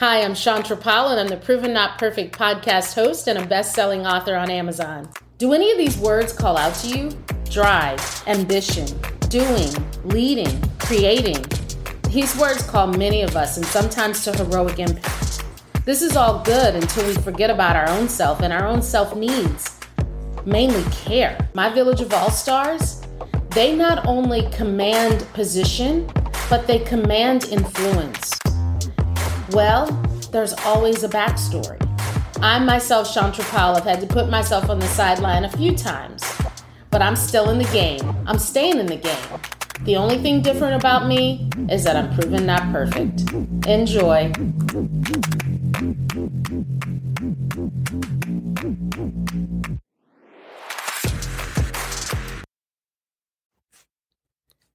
Hi, 0.00 0.22
I'm 0.22 0.32
Shontra 0.32 0.80
Powell, 0.80 1.10
and 1.10 1.20
I'm 1.20 1.28
the 1.28 1.36
Proven 1.36 1.74
Not 1.74 1.98
Perfect 1.98 2.34
podcast 2.34 2.94
host 2.94 3.28
and 3.28 3.38
a 3.38 3.44
best 3.44 3.74
selling 3.74 4.06
author 4.06 4.34
on 4.34 4.50
Amazon. 4.50 5.10
Do 5.36 5.52
any 5.52 5.70
of 5.72 5.76
these 5.76 5.98
words 5.98 6.32
call 6.32 6.56
out 6.56 6.74
to 6.76 6.88
you? 6.88 7.10
Drive, 7.50 8.00
ambition, 8.26 8.86
doing, 9.28 9.68
leading, 10.04 10.58
creating. 10.78 11.44
These 12.08 12.34
words 12.38 12.62
call 12.62 12.86
many 12.86 13.20
of 13.20 13.36
us, 13.36 13.58
and 13.58 13.66
sometimes 13.66 14.24
to 14.24 14.32
heroic 14.32 14.78
impact. 14.78 15.44
This 15.84 16.00
is 16.00 16.16
all 16.16 16.42
good 16.44 16.76
until 16.76 17.06
we 17.06 17.12
forget 17.16 17.50
about 17.50 17.76
our 17.76 17.90
own 17.90 18.08
self 18.08 18.40
and 18.40 18.54
our 18.54 18.66
own 18.66 18.80
self 18.80 19.14
needs, 19.14 19.80
mainly 20.46 20.82
care. 20.92 21.36
My 21.52 21.68
Village 21.68 22.00
of 22.00 22.14
All 22.14 22.30
Stars, 22.30 23.02
they 23.50 23.76
not 23.76 24.06
only 24.06 24.48
command 24.50 25.26
position, 25.34 26.10
but 26.48 26.66
they 26.66 26.78
command 26.78 27.44
influence. 27.50 28.39
Well, 29.52 29.86
there's 30.30 30.52
always 30.64 31.02
a 31.02 31.08
backstory. 31.08 31.78
I 32.40 32.60
myself, 32.60 33.08
Shontra 33.08 33.42
Powell, 33.50 33.74
have 33.74 33.84
had 33.84 34.00
to 34.00 34.06
put 34.06 34.30
myself 34.30 34.70
on 34.70 34.78
the 34.78 34.86
sideline 34.86 35.44
a 35.44 35.50
few 35.50 35.76
times, 35.76 36.22
but 36.90 37.02
I'm 37.02 37.16
still 37.16 37.50
in 37.50 37.58
the 37.58 37.64
game. 37.72 38.00
I'm 38.26 38.38
staying 38.38 38.78
in 38.78 38.86
the 38.86 38.96
game. 38.96 39.40
The 39.80 39.96
only 39.96 40.18
thing 40.18 40.40
different 40.40 40.76
about 40.76 41.08
me 41.08 41.50
is 41.68 41.82
that 41.82 41.96
I'm 41.96 42.14
proven 42.14 42.46
not 42.46 42.70
perfect. 42.70 43.22
Enjoy. 43.66 44.32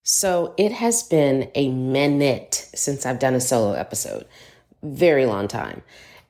So 0.03 0.53
it 0.57 0.73
has 0.73 1.03
been 1.03 1.49
a 1.55 1.69
minute 1.71 2.69
since 2.75 3.05
I've 3.05 3.19
done 3.19 3.35
a 3.35 3.41
solo 3.41 3.71
episode 3.73 4.25
very 4.83 5.25
long 5.25 5.47
time. 5.47 5.81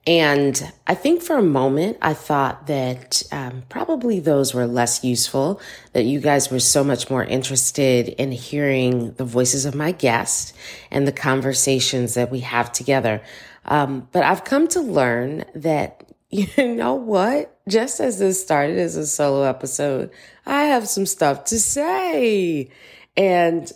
And 0.08 0.72
I 0.86 0.94
think 0.94 1.24
for 1.24 1.36
a 1.36 1.42
moment, 1.42 1.98
I 2.00 2.14
thought 2.14 2.68
that 2.68 3.24
um, 3.32 3.64
probably 3.70 4.20
those 4.20 4.54
were 4.54 4.68
less 4.68 5.04
useful, 5.04 5.60
that 5.94 6.04
you 6.04 6.20
guys 6.20 6.52
were 6.52 6.60
so 6.60 6.84
much 6.84 7.10
more 7.10 7.24
interested 7.24 8.10
in 8.10 8.32
hearing 8.32 9.14
the 9.14 9.26
voices 9.26 9.66
of 9.66 9.74
my 9.74 9.92
guests 9.92 10.54
and 10.92 11.08
the 11.08 11.12
conversations 11.12 12.14
that 12.14 12.30
we 12.30 12.42
have 12.42 12.72
together. 12.72 13.22
Um, 13.66 14.08
but 14.12 14.24
I've 14.24 14.44
come 14.44 14.68
to 14.70 14.82
learn 14.82 15.46
that, 15.56 16.08
you 16.30 16.76
know 16.76 16.94
what? 16.94 17.58
Just 17.68 18.00
as 18.00 18.20
this 18.20 18.40
started 18.40 18.78
as 18.78 18.96
a 18.96 19.08
solo 19.08 19.42
episode, 19.42 20.12
I 20.46 20.66
have 20.66 20.88
some 20.88 21.08
stuff 21.08 21.46
to 21.46 21.60
say. 21.60 22.70
And 23.18 23.72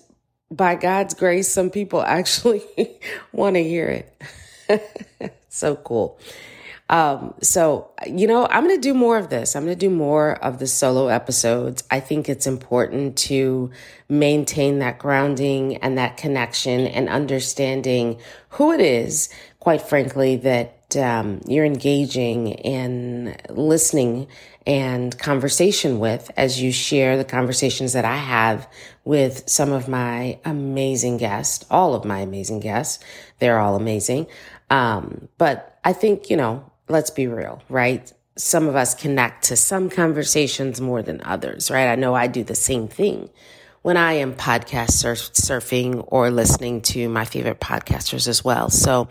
by 0.52 0.76
God's 0.76 1.16
grace, 1.16 1.52
some 1.52 1.72
people 1.72 2.02
actually 2.06 2.64
want 3.32 3.56
to 3.56 3.64
hear 3.64 3.88
it. 3.88 4.22
so 5.50 5.76
cool. 5.76 6.20
Um, 6.90 7.36
so, 7.42 7.92
you 8.08 8.26
know, 8.26 8.48
I'm 8.48 8.64
going 8.64 8.76
to 8.76 8.82
do 8.82 8.96
more 8.96 9.18
of 9.18 9.30
this. 9.30 9.56
I'm 9.56 9.64
going 9.64 9.78
to 9.78 9.80
do 9.80 9.94
more 9.94 10.34
of 10.44 10.58
the 10.58 10.66
solo 10.66 11.08
episodes. 11.08 11.84
I 11.92 12.00
think 12.00 12.28
it's 12.28 12.48
important 12.48 13.16
to 13.20 13.70
maintain 14.10 14.80
that 14.80 14.98
grounding 14.98 15.78
and 15.78 16.00
that 16.00 16.18
connection 16.18 16.88
and 16.88 17.08
understanding 17.08 18.20
who 18.50 18.72
it 18.72 18.82
is, 18.82 19.30
quite 19.60 19.84
frankly, 19.84 20.38
that 20.38 20.96
um, 20.98 21.42
you're 21.48 21.66
engaging 21.66 22.48
in 22.48 23.38
listening 23.50 24.28
and 24.66 25.18
conversation 25.18 26.00
with 26.00 26.32
as 26.38 26.60
you 26.62 26.72
share 26.72 27.18
the 27.18 27.26
conversations 27.26 27.94
that 27.94 28.06
I 28.06 28.18
have 28.18 28.68
with 29.04 29.48
some 29.48 29.72
of 29.72 29.88
my 29.88 30.40
amazing 30.44 31.18
guests, 31.18 31.66
all 31.70 31.94
of 31.94 32.06
my 32.06 32.20
amazing 32.20 32.60
guests. 32.60 33.04
They're 33.38 33.60
all 33.60 33.76
amazing. 33.76 34.26
Um, 34.70 35.28
but 35.38 35.80
I 35.84 35.94
think, 35.94 36.30
you 36.30 36.38
know, 36.38 36.70
let's 36.88 37.10
be 37.10 37.28
real, 37.28 37.62
right? 37.70 38.12
Some 38.38 38.68
of 38.68 38.76
us 38.76 38.96
connect 38.96 39.46
to 39.46 39.56
some 39.56 39.90
conversations 39.90 40.80
more 40.80 41.02
than 41.02 41.22
others, 41.24 41.70
right? 41.70 41.88
I 41.88 41.96
know 41.96 42.14
I 42.14 42.28
do 42.28 42.44
the 42.44 42.56
same 42.56 42.88
thing 42.88 43.30
when 43.82 43.98
I 43.98 44.14
am 44.14 44.34
podcast 44.34 44.92
surf- 44.92 45.34
surfing 45.34 46.04
or 46.08 46.30
listening 46.30 46.82
to 46.82 47.10
my 47.10 47.26
favorite 47.26 47.60
podcasters 47.60 48.28
as 48.28 48.44
well. 48.44 48.70
So, 48.70 49.08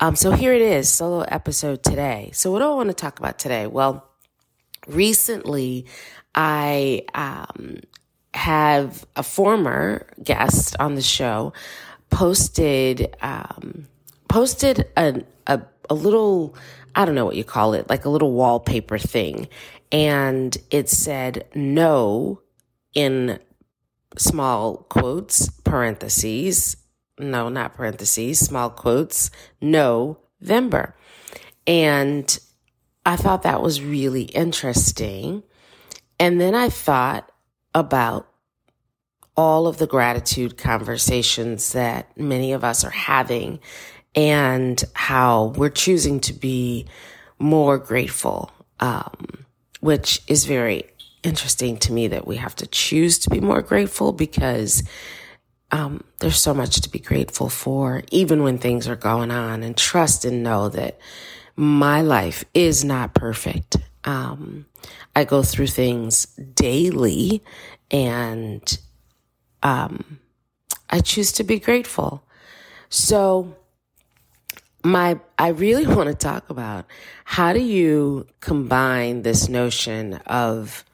um, 0.00 0.16
so 0.16 0.32
here 0.32 0.52
it 0.52 0.62
is, 0.62 0.88
solo 0.88 1.20
episode 1.20 1.82
today. 1.82 2.30
So 2.34 2.50
what 2.50 2.58
do 2.58 2.66
I 2.66 2.74
want 2.74 2.88
to 2.88 2.94
talk 2.94 3.18
about 3.18 3.38
today? 3.38 3.66
Well, 3.66 4.08
recently 4.86 5.86
I, 6.34 7.04
um, 7.14 7.80
have 8.34 9.04
a 9.14 9.22
former 9.22 10.06
guest 10.22 10.76
on 10.80 10.94
the 10.94 11.02
show 11.02 11.52
posted, 12.10 13.14
um, 13.20 13.86
posted 14.32 14.88
a, 14.96 15.22
a, 15.46 15.60
a 15.90 15.94
little, 15.94 16.56
I 16.94 17.04
don't 17.04 17.14
know 17.14 17.26
what 17.26 17.36
you 17.36 17.44
call 17.44 17.74
it, 17.74 17.90
like 17.90 18.06
a 18.06 18.08
little 18.08 18.32
wallpaper 18.32 18.96
thing. 18.96 19.46
And 19.92 20.56
it 20.70 20.88
said 20.88 21.46
no 21.54 22.40
in 22.94 23.38
small 24.16 24.86
quotes, 24.88 25.50
parentheses. 25.50 26.78
No, 27.18 27.50
not 27.50 27.74
parentheses, 27.74 28.40
small 28.40 28.70
quotes, 28.70 29.30
No, 29.60 30.18
November. 30.40 30.96
And 31.66 32.38
I 33.04 33.16
thought 33.16 33.42
that 33.42 33.60
was 33.60 33.82
really 33.82 34.22
interesting. 34.22 35.42
And 36.18 36.40
then 36.40 36.54
I 36.54 36.70
thought 36.70 37.30
about 37.74 38.28
all 39.36 39.66
of 39.66 39.76
the 39.76 39.86
gratitude 39.86 40.56
conversations 40.56 41.72
that 41.72 42.16
many 42.16 42.52
of 42.52 42.64
us 42.64 42.82
are 42.82 42.90
having 42.90 43.60
and 44.14 44.82
how 44.94 45.46
we're 45.56 45.70
choosing 45.70 46.20
to 46.20 46.32
be 46.32 46.86
more 47.38 47.78
grateful, 47.78 48.50
um, 48.80 49.44
which 49.80 50.22
is 50.28 50.44
very 50.44 50.84
interesting 51.22 51.76
to 51.78 51.92
me 51.92 52.08
that 52.08 52.26
we 52.26 52.36
have 52.36 52.54
to 52.56 52.66
choose 52.66 53.18
to 53.20 53.30
be 53.30 53.40
more 53.40 53.62
grateful 53.62 54.12
because 54.12 54.82
um, 55.70 56.04
there's 56.20 56.38
so 56.38 56.52
much 56.52 56.80
to 56.82 56.90
be 56.90 56.98
grateful 56.98 57.48
for, 57.48 58.02
even 58.10 58.42
when 58.42 58.58
things 58.58 58.86
are 58.86 58.96
going 58.96 59.30
on, 59.30 59.62
and 59.62 59.76
trust 59.76 60.24
and 60.24 60.42
know 60.42 60.68
that 60.68 60.98
my 61.56 62.02
life 62.02 62.44
is 62.54 62.84
not 62.84 63.14
perfect. 63.14 63.76
Um, 64.04 64.66
I 65.16 65.24
go 65.24 65.42
through 65.42 65.68
things 65.68 66.26
daily 66.26 67.42
and 67.90 68.78
um, 69.62 70.18
I 70.90 71.00
choose 71.00 71.32
to 71.32 71.44
be 71.44 71.58
grateful. 71.58 72.24
So, 72.88 73.56
my 74.84 75.20
I 75.38 75.48
really 75.48 75.86
want 75.86 76.08
to 76.08 76.14
talk 76.14 76.50
about 76.50 76.86
how 77.24 77.52
do 77.52 77.60
you 77.60 78.26
combine 78.40 79.22
this 79.22 79.48
notion 79.48 80.14
of 80.26 80.84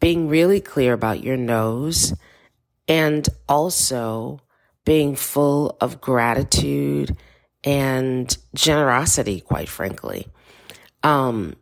being 0.00 0.28
really 0.28 0.60
clear 0.60 0.92
about 0.92 1.22
your 1.22 1.36
no's 1.36 2.14
and 2.88 3.28
also 3.48 4.40
being 4.84 5.16
full 5.16 5.76
of 5.80 6.00
gratitude 6.00 7.16
and 7.64 8.36
generosity, 8.54 9.40
quite 9.40 9.68
frankly. 9.68 10.28
Um, 11.02 11.56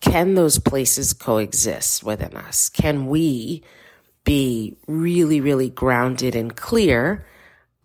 can 0.00 0.34
those 0.34 0.58
places 0.58 1.12
coexist 1.12 2.02
within 2.02 2.36
us? 2.36 2.68
Can 2.68 3.06
we 3.06 3.62
be 4.24 4.76
really, 4.88 5.40
really 5.40 5.70
grounded 5.70 6.34
and 6.34 6.54
clear 6.54 7.24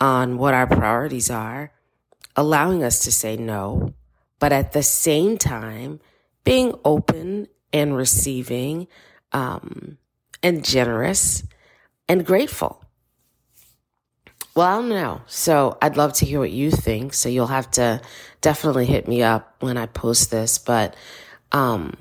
on 0.01 0.37
what 0.37 0.53
our 0.53 0.65
priorities 0.67 1.29
are? 1.29 1.71
Allowing 2.39 2.85
us 2.85 2.99
to 2.99 3.11
say 3.11 3.35
no, 3.35 3.93
but 4.39 4.53
at 4.53 4.71
the 4.71 4.81
same 4.81 5.37
time, 5.37 5.99
being 6.45 6.73
open 6.85 7.49
and 7.73 7.97
receiving, 7.97 8.87
um, 9.33 9.97
and 10.41 10.63
generous 10.63 11.43
and 12.07 12.25
grateful. 12.25 12.81
Well, 14.55 14.67
I 14.67 14.75
don't 14.77 14.89
know. 14.89 15.21
So 15.27 15.77
I'd 15.81 15.97
love 15.97 16.13
to 16.13 16.25
hear 16.25 16.39
what 16.39 16.51
you 16.51 16.71
think. 16.71 17.13
So 17.13 17.27
you'll 17.27 17.47
have 17.47 17.69
to 17.71 18.01
definitely 18.39 18.85
hit 18.85 19.05
me 19.05 19.21
up 19.21 19.57
when 19.59 19.75
I 19.75 19.85
post 19.85 20.31
this. 20.31 20.57
But, 20.57 20.95
um, 21.51 21.93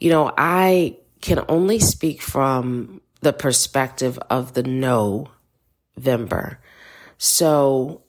you 0.00 0.10
know, 0.10 0.32
I 0.36 0.98
can 1.20 1.44
only 1.48 1.78
speak 1.78 2.20
from 2.20 3.00
the 3.20 3.32
perspective 3.32 4.18
of 4.28 4.54
the 4.54 4.64
no 4.64 5.30
Vember. 5.98 6.58
So 7.16 8.02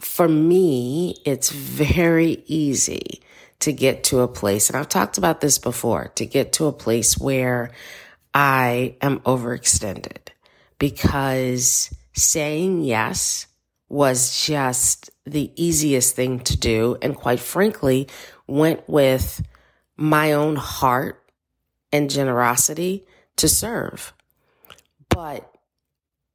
for 0.00 0.28
me, 0.28 1.16
it's 1.24 1.50
very 1.50 2.42
easy 2.46 3.20
to 3.60 3.72
get 3.72 4.04
to 4.04 4.20
a 4.20 4.28
place, 4.28 4.68
and 4.68 4.78
I've 4.78 4.88
talked 4.88 5.18
about 5.18 5.40
this 5.40 5.58
before, 5.58 6.08
to 6.14 6.24
get 6.24 6.54
to 6.54 6.66
a 6.66 6.72
place 6.72 7.18
where 7.18 7.70
I 8.32 8.96
am 9.02 9.20
overextended 9.20 10.28
because 10.78 11.94
saying 12.14 12.82
yes 12.82 13.46
was 13.88 14.46
just 14.46 15.10
the 15.26 15.52
easiest 15.56 16.14
thing 16.14 16.40
to 16.40 16.56
do. 16.56 16.96
And 17.02 17.14
quite 17.14 17.40
frankly, 17.40 18.08
went 18.46 18.88
with 18.88 19.42
my 19.96 20.32
own 20.32 20.56
heart 20.56 21.22
and 21.92 22.08
generosity 22.08 23.04
to 23.36 23.48
serve. 23.48 24.14
But 25.08 25.52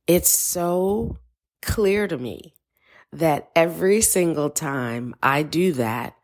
it's 0.06 0.30
so 0.30 1.18
clear 1.62 2.08
to 2.08 2.18
me 2.18 2.54
that 3.16 3.50
every 3.56 4.02
single 4.02 4.50
time 4.50 5.16
I 5.24 5.44
do 5.44 5.74
that, 5.74 6.16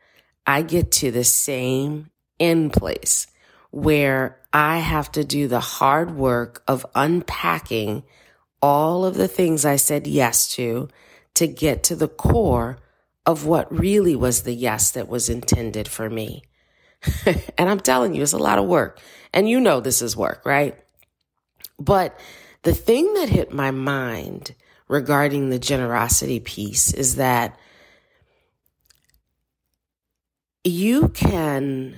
I 0.46 0.62
get 0.62 0.92
to 0.94 1.12
the 1.12 1.24
same 1.24 2.10
end 2.40 2.74
place 2.74 3.28
where 3.72 4.40
I 4.52 4.80
have 4.80 5.12
to 5.14 5.24
do 5.24 5.48
the 5.48 5.62
hard 5.62 6.16
work 6.16 6.64
of 6.68 6.86
unpacking 6.94 8.04
all 8.62 9.06
of 9.06 9.16
the 9.16 9.30
things 9.30 9.66
I 9.66 9.78
said 9.78 10.06
yes 10.06 10.54
to 10.56 10.90
to 11.36 11.48
get 11.48 11.84
to 11.84 11.96
the 11.96 12.10
core 12.10 12.78
of 13.26 13.46
what 13.46 13.72
really 13.72 14.16
was 14.16 14.44
the 14.44 14.54
yes 14.54 14.92
that 14.92 15.08
was 15.08 15.30
intended 15.30 15.88
for 15.88 16.10
me. 16.10 16.44
and 17.26 17.70
I'm 17.70 17.80
telling 17.80 18.14
you, 18.14 18.22
it's 18.22 18.34
a 18.34 18.38
lot 18.38 18.60
of 18.60 18.66
work. 18.66 19.00
And 19.34 19.50
you 19.50 19.62
know 19.62 19.80
this 19.80 20.02
is 20.02 20.18
work, 20.18 20.46
right? 20.46 20.78
But 21.80 22.20
the 22.64 22.74
thing 22.74 23.14
that 23.14 23.30
hit 23.30 23.54
my 23.54 23.72
mind 23.72 24.54
regarding 24.92 25.50
the 25.50 25.58
generosity 25.58 26.42
piece 26.42 26.94
is 26.94 27.16
that 27.16 27.58
you 30.66 31.08
can 31.08 31.96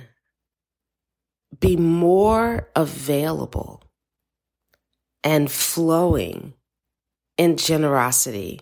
be 1.58 1.76
more 1.76 2.70
available 2.76 3.82
and 5.24 5.50
flowing 5.50 6.54
in 7.36 7.56
generosity 7.56 8.60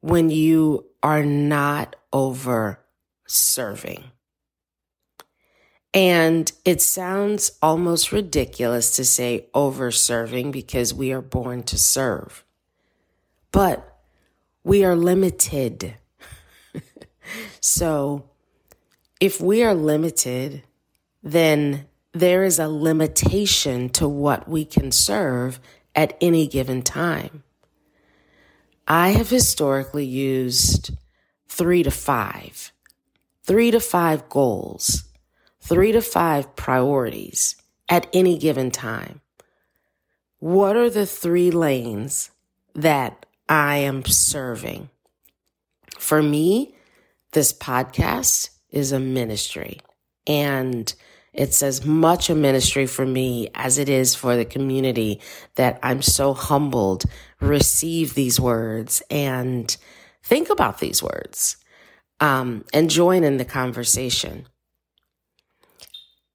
when 0.00 0.28
you 0.28 0.84
are 1.00 1.24
not 1.24 1.94
over 2.12 2.80
serving. 3.28 4.02
And 5.94 6.50
it 6.64 6.82
sounds 6.82 7.52
almost 7.62 8.10
ridiculous 8.10 8.96
to 8.96 9.04
say 9.04 9.46
over 9.54 9.92
serving 9.92 10.50
because 10.50 10.92
we 10.92 11.12
are 11.12 11.22
born 11.22 11.62
to 11.64 11.78
serve. 11.78 12.44
But 13.52 13.98
we 14.64 14.84
are 14.84 14.96
limited. 14.96 15.96
so 17.60 18.28
if 19.20 19.40
we 19.40 19.62
are 19.62 19.74
limited, 19.74 20.62
then 21.22 21.86
there 22.12 22.44
is 22.44 22.58
a 22.58 22.68
limitation 22.68 23.88
to 23.90 24.08
what 24.08 24.48
we 24.48 24.64
can 24.64 24.92
serve 24.92 25.60
at 25.94 26.16
any 26.20 26.46
given 26.46 26.82
time. 26.82 27.42
I 28.86 29.10
have 29.10 29.30
historically 29.30 30.06
used 30.06 30.90
three 31.48 31.82
to 31.82 31.90
five, 31.90 32.72
three 33.44 33.70
to 33.70 33.80
five 33.80 34.28
goals 34.28 35.04
three 35.60 35.92
to 35.92 36.02
five 36.02 36.56
priorities 36.56 37.56
at 37.88 38.06
any 38.12 38.38
given 38.38 38.70
time. 38.70 39.20
What 40.38 40.76
are 40.76 40.90
the 40.90 41.06
three 41.06 41.50
lanes 41.50 42.30
that 42.74 43.26
I 43.50 43.78
am 43.78 44.04
serving? 44.06 44.88
For 45.98 46.22
me, 46.22 46.74
this 47.32 47.52
podcast 47.52 48.50
is 48.70 48.92
a 48.92 49.00
ministry 49.00 49.80
and 50.26 50.94
it's 51.34 51.62
as 51.62 51.84
much 51.84 52.30
a 52.30 52.34
ministry 52.34 52.86
for 52.86 53.04
me 53.04 53.50
as 53.54 53.76
it 53.76 53.88
is 53.88 54.14
for 54.14 54.36
the 54.36 54.44
community 54.46 55.20
that 55.56 55.78
I'm 55.82 56.00
so 56.00 56.32
humbled 56.32 57.04
receive 57.40 58.14
these 58.14 58.40
words 58.40 59.02
and 59.10 59.76
think 60.22 60.48
about 60.48 60.78
these 60.78 61.02
words 61.02 61.58
um, 62.20 62.64
and 62.72 62.88
join 62.88 63.24
in 63.24 63.36
the 63.36 63.44
conversation 63.44 64.46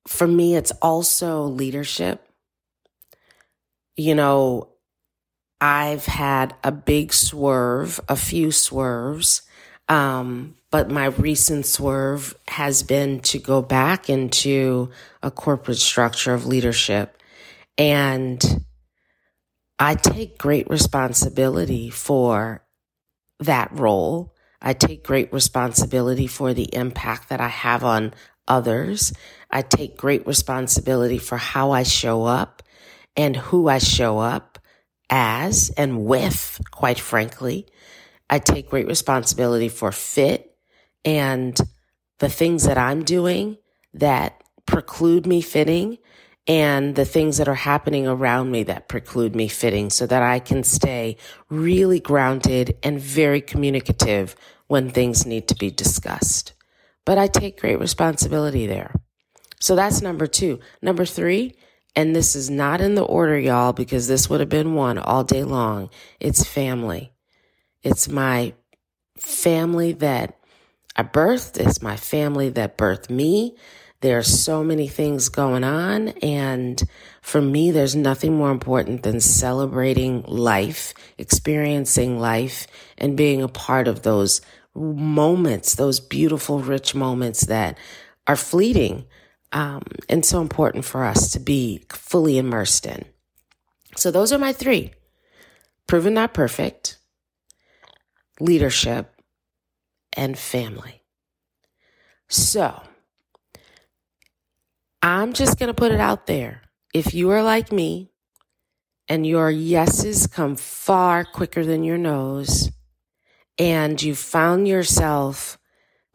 for 0.07 0.27
me, 0.27 0.55
it's 0.55 0.71
also 0.81 1.43
leadership. 1.43 2.27
You 3.95 4.15
know, 4.15 4.69
I've 5.61 6.05
had 6.05 6.55
a 6.63 6.71
big 6.71 7.13
swerve, 7.13 7.99
a 8.09 8.15
few 8.15 8.51
swerves, 8.51 9.41
um, 9.87 10.55
but 10.71 10.89
my 10.89 11.05
recent 11.05 11.65
swerve 11.65 12.35
has 12.47 12.83
been 12.83 13.19
to 13.21 13.39
go 13.39 13.61
back 13.61 14.09
into 14.09 14.89
a 15.23 15.31
corporate 15.31 15.77
structure 15.77 16.33
of 16.33 16.45
leadership. 16.45 17.21
And 17.77 18.65
I 19.79 19.95
take 19.95 20.37
great 20.37 20.69
responsibility 20.69 21.89
for 21.89 22.63
that 23.39 23.69
role. 23.71 24.33
I 24.61 24.73
take 24.73 25.03
great 25.03 25.31
responsibility 25.31 26.27
for 26.27 26.53
the 26.53 26.73
impact 26.73 27.29
that 27.29 27.41
I 27.41 27.49
have 27.49 27.83
on 27.83 28.13
others. 28.47 29.13
I 29.51 29.61
take 29.61 29.97
great 29.97 30.25
responsibility 30.25 31.17
for 31.17 31.37
how 31.37 31.71
I 31.71 31.83
show 31.83 32.23
up 32.23 32.63
and 33.15 33.35
who 33.35 33.67
I 33.67 33.77
show 33.77 34.19
up 34.19 34.54
as 35.09 35.69
and 35.77 36.05
with, 36.05 36.61
quite 36.71 36.99
frankly. 36.99 37.67
I 38.29 38.39
take 38.39 38.69
great 38.69 38.87
responsibility 38.87 39.69
for 39.69 39.91
fit 39.91 40.57
and 41.03 41.57
the 42.19 42.29
things 42.29 42.63
that 42.63 42.77
I'm 42.77 43.03
doing 43.03 43.57
that 43.93 44.43
preclude 44.65 45.27
me 45.27 45.41
fitting 45.41 45.99
and 46.47 46.95
the 46.95 47.05
things 47.05 47.37
that 47.37 47.47
are 47.47 47.55
happening 47.55 48.07
around 48.07 48.51
me 48.51 48.63
that 48.63 48.87
preclude 48.87 49.35
me 49.35 49.47
fitting 49.47 49.89
so 49.89 50.05
that 50.05 50.21
I 50.21 50.39
can 50.39 50.63
stay 50.63 51.17
really 51.49 51.99
grounded 51.99 52.77
and 52.83 52.99
very 52.99 53.41
communicative 53.41 54.35
when 54.67 54.89
things 54.89 55.25
need 55.25 55.47
to 55.47 55.55
be 55.55 55.71
discussed. 55.71 56.53
But 57.03 57.17
I 57.17 57.27
take 57.27 57.59
great 57.59 57.79
responsibility 57.79 58.67
there. 58.67 58.93
So 59.59 59.75
that's 59.75 60.01
number 60.01 60.27
two. 60.27 60.59
Number 60.81 61.05
three, 61.05 61.55
and 61.95 62.15
this 62.15 62.35
is 62.35 62.49
not 62.49 62.81
in 62.81 62.95
the 62.95 63.03
order, 63.03 63.37
y'all, 63.37 63.73
because 63.73 64.07
this 64.07 64.29
would 64.29 64.41
have 64.41 64.49
been 64.49 64.73
one 64.73 64.97
all 64.97 65.23
day 65.23 65.43
long. 65.43 65.89
It's 66.19 66.43
family. 66.43 67.13
It's 67.83 68.09
my 68.09 68.53
family 69.17 69.93
that 69.93 70.37
I 70.95 71.03
birthed. 71.03 71.57
It's 71.57 71.81
my 71.81 71.95
family 71.95 72.49
that 72.49 72.77
birthed 72.77 73.09
me. 73.09 73.55
There 74.01 74.17
are 74.17 74.23
so 74.23 74.63
many 74.63 74.87
things 74.87 75.29
going 75.29 75.63
on. 75.63 76.09
And 76.21 76.83
for 77.21 77.41
me, 77.41 77.71
there's 77.71 77.95
nothing 77.95 78.35
more 78.35 78.51
important 78.51 79.03
than 79.03 79.21
celebrating 79.21 80.23
life, 80.23 80.93
experiencing 81.17 82.19
life, 82.19 82.67
and 82.97 83.15
being 83.15 83.41
a 83.41 83.47
part 83.47 83.87
of 83.87 84.01
those 84.01 84.41
moments, 84.75 85.75
those 85.75 86.01
beautiful, 86.01 86.59
rich 86.59 86.93
moments 86.93 87.45
that 87.45 87.77
are 88.27 88.35
fleeting 88.35 89.05
um, 89.55 89.83
and 90.09 90.25
so 90.25 90.41
important 90.41 90.83
for 90.83 91.05
us 91.05 91.31
to 91.31 91.39
be 91.39 91.85
fully 91.89 92.37
immersed 92.37 92.85
in. 92.85 93.05
So, 93.95 94.11
those 94.11 94.33
are 94.33 94.37
my 94.37 94.51
three 94.51 94.93
proven 95.87 96.13
not 96.13 96.33
perfect, 96.33 96.97
leadership, 98.41 99.15
and 100.11 100.37
family. 100.37 101.03
So, 102.27 102.83
I'm 105.01 105.31
just 105.31 105.57
going 105.57 105.67
to 105.67 105.73
put 105.73 105.93
it 105.93 106.01
out 106.01 106.27
there. 106.27 106.63
If 106.93 107.13
you 107.13 107.29
are 107.31 107.43
like 107.43 107.71
me 107.71 108.11
and 109.07 109.25
your 109.25 109.49
yeses 109.49 110.27
come 110.27 110.57
far 110.57 111.23
quicker 111.23 111.63
than 111.63 111.85
your 111.85 111.97
no's, 111.97 112.71
and 113.57 114.01
you 114.03 114.15
found 114.15 114.67
yourself 114.67 115.57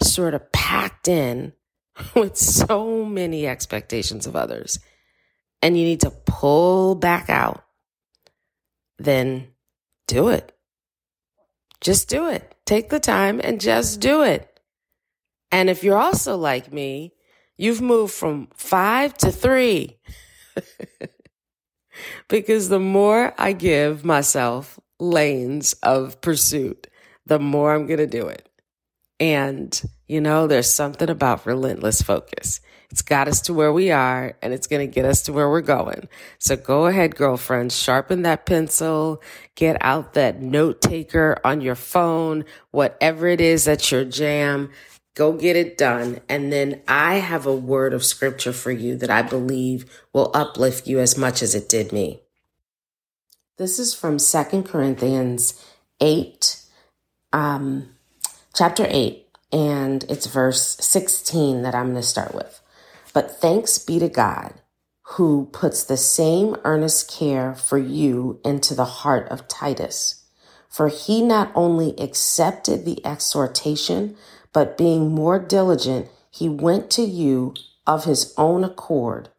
sort 0.02 0.34
of 0.34 0.52
packed 0.52 1.08
in 1.08 1.54
with 2.14 2.36
so 2.36 3.04
many 3.04 3.46
expectations 3.46 4.26
of 4.26 4.36
others 4.36 4.78
and 5.62 5.76
you 5.76 5.84
need 5.84 6.00
to 6.00 6.10
pull 6.10 6.94
back 6.94 7.28
out, 7.28 7.64
then 8.98 9.48
do 10.06 10.28
it. 10.28 10.52
Just 11.80 12.08
do 12.08 12.28
it. 12.28 12.54
Take 12.66 12.90
the 12.90 13.00
time 13.00 13.40
and 13.42 13.60
just 13.60 14.00
do 14.00 14.22
it. 14.22 14.60
And 15.50 15.68
if 15.68 15.82
you're 15.82 15.98
also 15.98 16.36
like 16.36 16.72
me, 16.72 17.14
you've 17.56 17.80
moved 17.80 18.12
from 18.12 18.48
five 18.54 19.14
to 19.18 19.32
three. 19.32 19.98
because 22.28 22.68
the 22.68 22.78
more 22.78 23.34
I 23.38 23.52
give 23.52 24.04
myself 24.04 24.78
lanes 24.98 25.72
of 25.82 26.20
pursuit, 26.20 26.86
the 27.26 27.38
more 27.38 27.74
I'm 27.74 27.86
going 27.86 27.98
to 27.98 28.06
do 28.06 28.26
it. 28.28 28.48
And, 29.18 29.80
you 30.10 30.20
know, 30.20 30.48
there's 30.48 30.68
something 30.68 31.08
about 31.08 31.46
relentless 31.46 32.02
focus. 32.02 32.60
It's 32.90 33.00
got 33.00 33.28
us 33.28 33.40
to 33.42 33.54
where 33.54 33.72
we 33.72 33.92
are 33.92 34.36
and 34.42 34.52
it's 34.52 34.66
going 34.66 34.84
to 34.84 34.92
get 34.92 35.04
us 35.04 35.22
to 35.22 35.32
where 35.32 35.48
we're 35.48 35.60
going. 35.60 36.08
So 36.40 36.56
go 36.56 36.86
ahead, 36.86 37.14
girlfriend, 37.14 37.70
sharpen 37.72 38.22
that 38.22 38.44
pencil, 38.44 39.22
get 39.54 39.76
out 39.80 40.14
that 40.14 40.42
note 40.42 40.80
taker 40.80 41.38
on 41.44 41.60
your 41.60 41.76
phone, 41.76 42.44
whatever 42.72 43.28
it 43.28 43.40
is 43.40 43.66
that's 43.66 43.92
your 43.92 44.04
jam. 44.04 44.72
Go 45.14 45.32
get 45.32 45.54
it 45.54 45.78
done. 45.78 46.18
And 46.28 46.52
then 46.52 46.82
I 46.88 47.16
have 47.16 47.46
a 47.46 47.54
word 47.54 47.94
of 47.94 48.04
scripture 48.04 48.52
for 48.52 48.72
you 48.72 48.96
that 48.96 49.10
I 49.10 49.22
believe 49.22 49.84
will 50.12 50.32
uplift 50.34 50.88
you 50.88 50.98
as 50.98 51.16
much 51.16 51.40
as 51.40 51.54
it 51.54 51.68
did 51.68 51.92
me. 51.92 52.20
This 53.58 53.78
is 53.78 53.94
from 53.94 54.18
Second 54.18 54.64
Corinthians 54.64 55.64
8 56.00 56.56
um, 57.32 57.90
chapter 58.54 58.86
8, 58.88 59.26
and 59.52 60.04
it's 60.08 60.26
verse 60.26 60.76
16 60.80 61.62
that 61.62 61.74
I'm 61.74 61.90
going 61.90 61.96
to 61.96 62.02
start 62.02 62.34
with. 62.34 62.60
But 63.12 63.30
thanks 63.30 63.78
be 63.78 63.98
to 63.98 64.08
God 64.08 64.54
who 65.14 65.48
puts 65.52 65.82
the 65.82 65.96
same 65.96 66.56
earnest 66.62 67.10
care 67.10 67.54
for 67.54 67.78
you 67.78 68.40
into 68.44 68.74
the 68.74 68.84
heart 68.84 69.28
of 69.28 69.48
Titus. 69.48 70.24
For 70.68 70.86
he 70.86 71.20
not 71.20 71.50
only 71.56 71.98
accepted 71.98 72.84
the 72.84 73.04
exhortation, 73.04 74.16
but 74.52 74.78
being 74.78 75.12
more 75.12 75.40
diligent, 75.40 76.06
he 76.30 76.48
went 76.48 76.90
to 76.92 77.02
you 77.02 77.54
of 77.88 78.04
his 78.04 78.32
own 78.36 78.62
accord. 78.62 79.30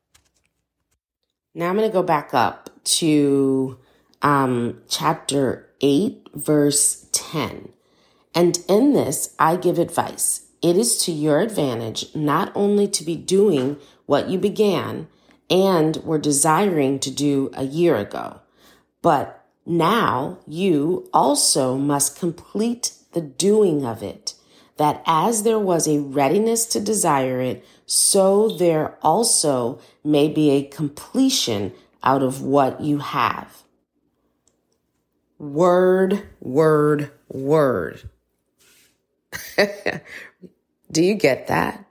Now 1.55 1.69
I'm 1.69 1.77
going 1.77 1.89
to 1.89 1.93
go 1.93 2.03
back 2.03 2.33
up 2.33 2.69
to 2.83 3.79
um, 4.21 4.81
chapter 4.89 5.69
8, 5.79 6.27
verse 6.33 7.07
10. 7.13 7.69
And 8.33 8.59
in 8.67 8.93
this, 8.93 9.35
I 9.37 9.55
give 9.55 9.77
advice. 9.77 10.47
It 10.61 10.77
is 10.77 11.03
to 11.05 11.11
your 11.11 11.39
advantage 11.39 12.15
not 12.15 12.51
only 12.55 12.87
to 12.87 13.03
be 13.03 13.15
doing 13.15 13.77
what 14.05 14.29
you 14.29 14.37
began 14.37 15.07
and 15.49 15.97
were 15.97 16.19
desiring 16.19 16.99
to 16.99 17.11
do 17.11 17.49
a 17.53 17.63
year 17.63 17.95
ago, 17.95 18.41
but 19.01 19.45
now 19.65 20.39
you 20.47 21.09
also 21.13 21.77
must 21.77 22.19
complete 22.19 22.93
the 23.13 23.21
doing 23.21 23.85
of 23.85 24.01
it, 24.01 24.35
that 24.77 25.03
as 25.05 25.43
there 25.43 25.59
was 25.59 25.87
a 25.87 25.99
readiness 25.99 26.65
to 26.65 26.79
desire 26.79 27.41
it, 27.41 27.65
so 27.85 28.47
there 28.47 28.97
also 29.01 29.79
may 30.03 30.29
be 30.29 30.51
a 30.51 30.63
completion 30.63 31.73
out 32.03 32.23
of 32.23 32.41
what 32.41 32.81
you 32.81 32.99
have. 32.99 33.63
Word, 35.37 36.23
word, 36.39 37.11
word. 37.27 38.09
Do 40.91 41.03
you 41.03 41.15
get 41.15 41.47
that? 41.47 41.85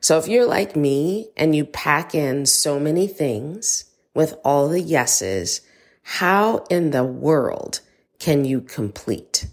So 0.00 0.18
if 0.18 0.28
you're 0.28 0.46
like 0.46 0.76
me 0.76 1.30
and 1.36 1.54
you 1.54 1.64
pack 1.64 2.14
in 2.14 2.46
so 2.46 2.78
many 2.78 3.06
things 3.06 3.84
with 4.14 4.34
all 4.44 4.68
the 4.68 4.80
yeses, 4.80 5.60
how 6.02 6.64
in 6.70 6.90
the 6.90 7.04
world 7.04 7.80
can 8.18 8.44
you 8.44 8.60
complete? 8.60 9.46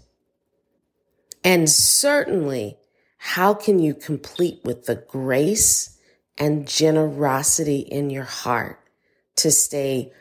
And 1.44 1.68
certainly, 1.68 2.76
how 3.18 3.54
can 3.54 3.78
you 3.78 3.94
complete 3.94 4.60
with 4.64 4.86
the 4.86 4.96
grace 4.96 5.98
and 6.38 6.66
generosity 6.66 7.80
in 7.80 8.10
your 8.10 8.24
heart 8.24 8.80
to 9.36 9.50
stay 9.50 10.12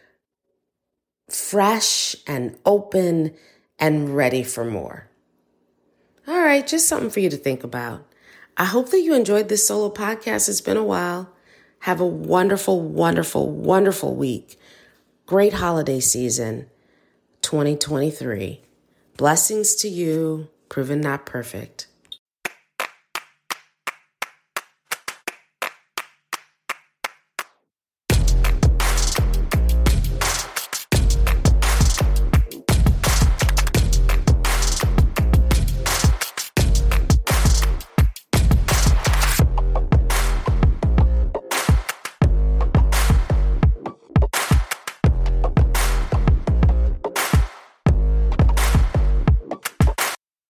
fresh 1.29 2.15
and 2.27 2.57
open 2.65 3.35
and 3.79 4.15
ready 4.15 4.43
for 4.43 4.65
more? 4.65 5.09
All 6.27 6.41
right, 6.41 6.65
just 6.65 6.87
something 6.87 7.11
for 7.11 7.19
you 7.19 7.29
to 7.29 7.37
think 7.37 7.63
about. 7.63 8.03
I 8.57 8.65
hope 8.65 8.89
that 8.89 9.01
you 9.01 9.13
enjoyed 9.13 9.47
this 9.47 9.67
solo 9.67 9.91
podcast. 9.91 10.49
It's 10.49 10.59
been 10.59 10.77
a 10.77 10.83
while. 10.83 11.29
Have 11.79 12.01
a 12.01 12.05
wonderful, 12.05 12.81
wonderful, 12.81 13.51
wonderful 13.51 14.15
week. 14.15 14.59
Great 15.27 15.53
holiday 15.53 15.99
season 15.99 16.67
2023. 17.41 18.61
Blessings 19.17 19.75
to 19.75 19.87
you, 19.87 20.47
proven 20.67 20.99
not 20.99 21.27
perfect. 21.27 21.85